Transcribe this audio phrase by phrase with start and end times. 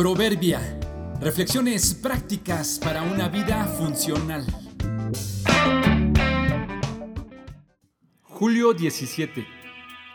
[0.00, 0.80] Proverbia.
[1.20, 4.46] Reflexiones prácticas para una vida funcional.
[8.22, 9.46] Julio 17.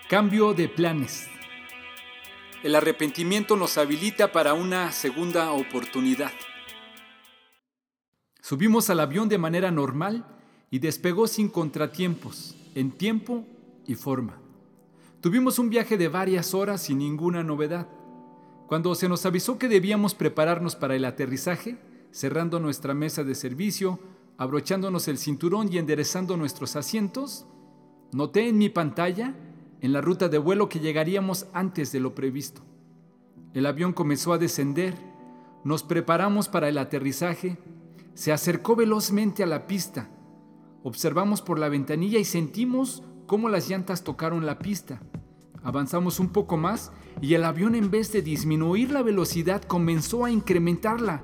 [0.10, 1.28] Cambio de planes.
[2.64, 6.32] El arrepentimiento nos habilita para una segunda oportunidad.
[8.42, 10.26] Subimos al avión de manera normal
[10.72, 13.46] y despegó sin contratiempos, en tiempo
[13.86, 14.42] y forma.
[15.22, 17.88] Tuvimos un viaje de varias horas sin ninguna novedad.
[18.68, 21.78] Cuando se nos avisó que debíamos prepararnos para el aterrizaje,
[22.12, 24.00] cerrando nuestra mesa de servicio,
[24.38, 27.46] abrochándonos el cinturón y enderezando nuestros asientos,
[28.12, 29.36] noté en mi pantalla,
[29.82, 32.62] en la ruta de vuelo, que llegaríamos antes de lo previsto.
[33.54, 34.96] El avión comenzó a descender,
[35.64, 37.58] nos preparamos para el aterrizaje,
[38.16, 40.10] se acercó velozmente a la pista,
[40.84, 45.02] observamos por la ventanilla y sentimos cómo las llantas tocaron la pista.
[45.66, 50.30] Avanzamos un poco más y el avión en vez de disminuir la velocidad comenzó a
[50.30, 51.24] incrementarla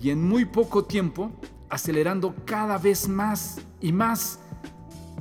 [0.00, 1.32] y en muy poco tiempo,
[1.68, 4.38] acelerando cada vez más y más,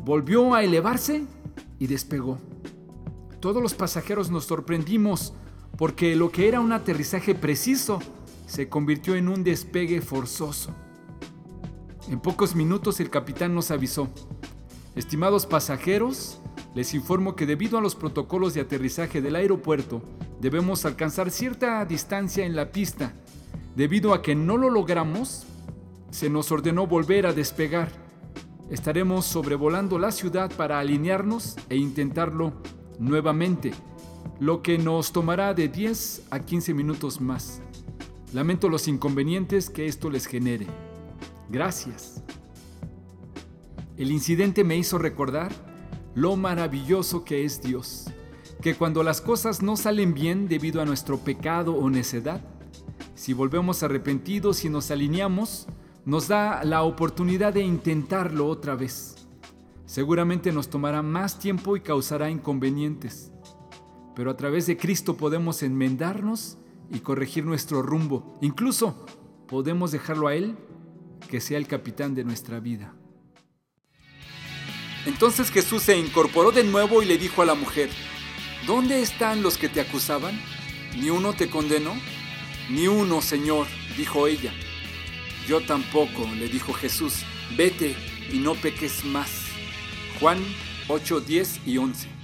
[0.05, 1.25] volvió a elevarse
[1.79, 2.37] y despegó.
[3.39, 5.33] Todos los pasajeros nos sorprendimos
[5.75, 7.99] porque lo que era un aterrizaje preciso
[8.45, 10.75] se convirtió en un despegue forzoso.
[12.07, 14.09] En pocos minutos el capitán nos avisó,
[14.95, 16.39] estimados pasajeros,
[16.75, 20.01] les informo que debido a los protocolos de aterrizaje del aeropuerto,
[20.39, 23.13] debemos alcanzar cierta distancia en la pista.
[23.75, 25.45] Debido a que no lo logramos,
[26.11, 27.91] se nos ordenó volver a despegar.
[28.69, 32.53] Estaremos sobrevolando la ciudad para alinearnos e intentarlo
[32.99, 33.71] nuevamente,
[34.39, 37.61] lo que nos tomará de 10 a 15 minutos más.
[38.31, 40.67] Lamento los inconvenientes que esto les genere.
[41.49, 42.23] Gracias.
[43.97, 45.68] El incidente me hizo recordar
[46.19, 48.07] lo maravilloso que es Dios,
[48.61, 52.41] que cuando las cosas no salen bien debido a nuestro pecado o necedad,
[53.15, 55.67] si volvemos arrepentidos y nos alineamos,
[56.03, 59.15] nos da la oportunidad de intentarlo otra vez.
[59.85, 63.31] Seguramente nos tomará más tiempo y causará inconvenientes,
[64.13, 66.57] pero a través de Cristo podemos enmendarnos
[66.91, 68.37] y corregir nuestro rumbo.
[68.41, 69.05] Incluso
[69.47, 70.57] podemos dejarlo a Él
[71.29, 72.93] que sea el capitán de nuestra vida.
[75.05, 77.89] Entonces Jesús se incorporó de nuevo y le dijo a la mujer,
[78.67, 80.39] ¿Dónde están los que te acusaban?
[80.97, 81.95] ¿Ni uno te condenó?
[82.69, 83.67] Ni uno, Señor,
[83.97, 84.53] dijo ella.
[85.47, 87.23] Yo tampoco, le dijo Jesús,
[87.57, 87.95] vete
[88.31, 89.31] y no peques más.
[90.19, 90.37] Juan
[90.87, 92.18] 8, 10 y 11.